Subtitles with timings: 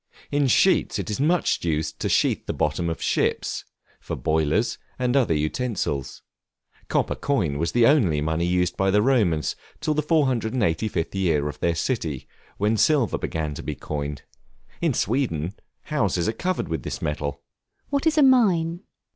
[0.31, 3.65] In sheets it is much used to sheathe the bottoms of ships,
[3.99, 6.23] for boilers, and other utensils.
[6.87, 11.59] Copper coin was the only money used by the Romans till the 485th year of
[11.59, 12.27] their city,
[12.57, 14.23] when silver began to be coined.
[14.81, 15.53] In Sweden,
[15.83, 17.43] houses are covered with this metal.
[17.89, 18.79] What is a Mine?